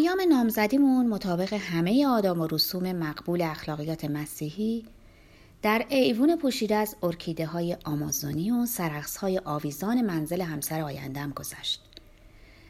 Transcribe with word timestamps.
ایام 0.00 0.20
نامزدیمون 0.28 1.06
مطابق 1.06 1.52
همه 1.52 2.06
آدام 2.06 2.40
و 2.40 2.46
رسوم 2.46 2.92
مقبول 2.92 3.42
اخلاقیات 3.42 4.04
مسیحی 4.04 4.84
در 5.62 5.86
ایوون 5.88 6.36
پوشیده 6.36 6.76
از 6.76 6.96
ارکیده 7.02 7.46
های 7.46 7.76
آمازونی 7.84 8.50
و 8.50 8.66
سرخص 8.66 9.16
های 9.16 9.40
آویزان 9.44 10.02
منزل 10.02 10.40
همسر 10.40 10.80
آیندم 10.80 11.30
گذشت. 11.30 11.82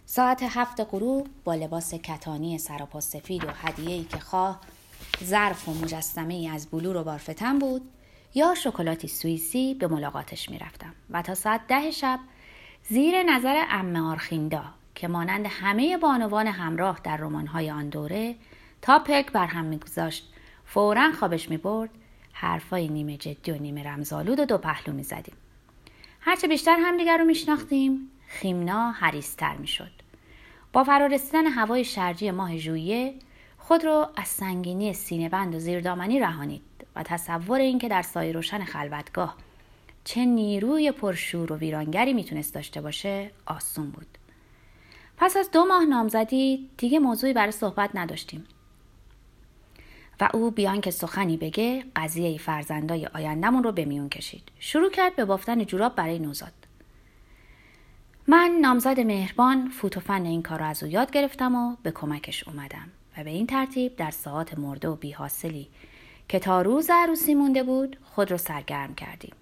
ساعت 0.07 0.43
هفت 0.43 0.81
غروب 0.81 1.27
با 1.45 1.55
لباس 1.55 1.95
کتانی 1.95 2.59
سراپا 2.59 3.01
سفید 3.01 3.45
و 3.45 3.49
هدیه‌ای 3.55 4.05
که 4.05 4.19
خواه 4.19 4.61
ظرف 5.25 5.69
و 5.69 5.75
مجسمه 5.75 6.35
ای 6.35 6.49
از 6.49 6.67
بلور 6.67 6.97
و 6.97 7.05
بارفتن 7.05 7.59
بود 7.59 7.83
یا 8.35 8.55
شکلاتی 8.55 9.09
سوئیسی 9.09 9.75
به 9.75 9.87
ملاقاتش 9.87 10.51
می‌رفتم 10.51 10.95
و 11.11 11.23
تا 11.23 11.35
ساعت 11.35 11.61
ده 11.69 11.91
شب 11.91 12.21
زیر 12.89 13.23
نظر 13.23 13.65
ام 13.71 13.97
آرخیندا 13.97 14.80
که 15.01 15.09
مانند 15.09 15.47
همه 15.47 15.97
بانوان 15.97 16.47
همراه 16.47 17.01
در 17.05 17.17
رمان‌های 17.17 17.71
آن 17.71 17.89
دوره 17.89 18.35
تا 18.83 18.99
پلک 18.99 19.33
بر 19.33 19.47
هم 19.47 19.65
میگذاشت. 19.65 20.33
فورا 20.65 21.13
خوابش 21.13 21.49
می‌برد. 21.49 21.91
حرفای 22.33 22.89
نیمه 22.89 23.17
جدی 23.17 23.51
و 23.51 23.59
نیمه 23.59 23.83
رمزالود 23.83 24.41
و 24.41 24.45
دو 24.45 24.59
پهلو 24.59 24.95
می‌زدیم. 24.95 25.35
هرچه 26.21 26.49
بیشتر 26.49 26.77
همدیگر 26.81 27.19
رو 27.19 27.25
میشناختیم 27.25 28.11
خیمنا 28.27 28.91
حریستر 28.91 29.57
می‌شد. 29.57 29.91
با 30.73 30.85
فرارسیدن 30.85 31.47
هوای 31.47 31.85
شرجی 31.85 32.31
ماه 32.31 32.57
ژوئیه 32.57 33.15
خود 33.59 33.85
رو 33.85 34.09
از 34.17 34.29
سنگینی 34.29 34.93
سینه 34.93 35.29
بند 35.29 35.55
و 35.55 35.59
زیردامنی 35.59 36.21
رهانید 36.21 36.63
و 36.97 37.03
تصور 37.03 37.61
اینکه 37.61 37.89
در 37.89 38.03
سایه 38.03 38.33
روشن 38.33 38.65
خلوتگاه 38.65 39.37
چه 40.05 40.25
نیروی 40.25 40.93
پرشور 40.93 41.53
و 41.53 41.57
ویرانگری 41.57 42.13
می‌تونست 42.13 42.55
داشته 42.55 42.81
باشه 42.81 43.31
آسون 43.47 43.91
بود. 43.91 44.07
پس 45.21 45.37
از 45.37 45.51
دو 45.51 45.65
ماه 45.65 45.85
نامزدی 45.85 46.71
دیگه 46.77 46.99
موضوعی 46.99 47.33
برای 47.33 47.53
صحبت 47.53 47.91
نداشتیم. 47.95 48.45
و 50.21 50.29
او 50.35 50.51
بیان 50.51 50.81
که 50.81 50.91
سخنی 50.91 51.37
بگه 51.37 51.85
قضیه 51.97 52.39
فرزندای 52.39 53.07
آیندهمون 53.07 53.63
رو 53.63 53.73
به 53.73 53.85
میون 53.85 54.09
کشید. 54.09 54.43
شروع 54.59 54.91
کرد 54.91 55.17
به 55.17 55.25
بافتن 55.25 55.65
جوراب 55.65 55.95
برای 55.95 56.19
نوزاد. 56.19 56.53
من 58.27 58.59
نامزد 58.61 59.01
مهربان 59.01 59.69
فوت 59.69 59.97
و 59.97 60.01
فن 60.01 60.27
این 60.27 60.43
کار 60.43 60.59
رو 60.59 60.65
از 60.65 60.83
او 60.83 60.89
یاد 60.89 61.11
گرفتم 61.11 61.55
و 61.55 61.77
به 61.83 61.91
کمکش 61.91 62.49
اومدم 62.49 62.91
و 63.17 63.25
به 63.25 63.31
این 63.31 63.47
ترتیب 63.47 63.97
در 63.97 64.11
ساعات 64.11 64.59
مرده 64.59 64.89
و 64.89 64.97
بیحاصلی 64.97 65.69
که 66.29 66.39
تا 66.39 66.63
روز 66.63 66.91
عروسی 66.91 67.35
مونده 67.35 67.63
بود 67.63 67.97
خود 68.03 68.31
رو 68.31 68.37
سرگرم 68.37 68.95
کردیم. 68.95 69.33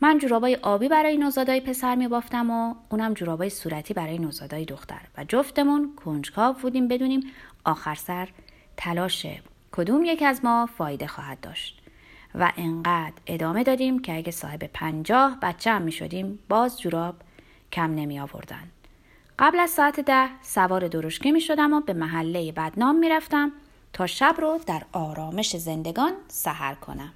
من 0.00 0.18
جورابای 0.18 0.56
آبی 0.62 0.88
برای 0.88 1.16
نوزادای 1.16 1.60
پسر 1.60 1.94
می 1.94 2.08
بافتم 2.08 2.50
و 2.50 2.74
اونم 2.90 3.14
جورابای 3.14 3.50
صورتی 3.50 3.94
برای 3.94 4.18
نوزادای 4.18 4.64
دختر 4.64 5.00
و 5.18 5.24
جفتمون 5.24 5.94
کنجکاو 5.96 6.56
بودیم 6.62 6.88
بدونیم 6.88 7.22
آخر 7.64 7.94
سر 7.94 8.28
تلاش 8.76 9.26
کدوم 9.72 10.04
یک 10.04 10.22
از 10.22 10.44
ما 10.44 10.68
فایده 10.78 11.06
خواهد 11.06 11.40
داشت 11.40 11.82
و 12.34 12.52
انقدر 12.56 13.14
ادامه 13.26 13.64
دادیم 13.64 13.98
که 13.98 14.16
اگه 14.16 14.30
صاحب 14.30 14.64
پنجاه 14.64 15.38
بچه 15.42 15.70
هم 15.70 15.82
می 15.82 15.92
شدیم 15.92 16.38
باز 16.48 16.80
جوراب 16.80 17.14
کم 17.72 17.94
نمی 17.94 18.20
آوردن. 18.20 18.70
قبل 19.38 19.60
از 19.60 19.70
ساعت 19.70 20.00
ده 20.00 20.28
سوار 20.42 20.88
درشکه 20.88 21.32
می 21.32 21.40
شدم 21.40 21.72
و 21.72 21.80
به 21.80 21.92
محله 21.92 22.52
بدنام 22.52 22.98
می 22.98 23.08
رفتم 23.08 23.52
تا 23.92 24.06
شب 24.06 24.34
رو 24.38 24.60
در 24.66 24.82
آرامش 24.92 25.56
زندگان 25.56 26.12
سهر 26.28 26.74
کنم. 26.74 27.12